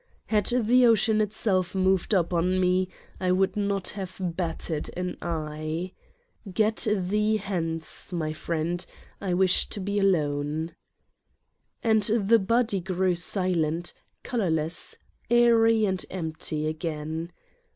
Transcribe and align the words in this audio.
Had 0.25 0.47
the 0.47 0.83
ocean 0.87 1.21
itself 1.21 1.75
moved 1.75 2.15
up 2.15 2.33
on 2.33 2.59
me 2.59 2.89
I 3.19 3.31
would 3.31 3.55
not 3.55 3.89
have 3.89 4.17
batted 4.19 4.89
an 4.97 5.15
eye! 5.21 5.91
Get 6.51 6.87
thee 6.91 7.37
hence, 7.37 8.11
my 8.11 8.33
friend, 8.33 8.83
I 9.21 9.35
wish 9.35 9.69
to 9.69 9.79
be 9.79 9.99
alone. 9.99 10.73
And 11.83 12.01
the 12.01 12.39
body 12.39 12.79
grew 12.81 13.13
silent, 13.13 13.93
colorless, 14.23 14.97
airy 15.29 15.85
and 15.85 16.03
empty 16.09 16.65
again. 16.65 17.31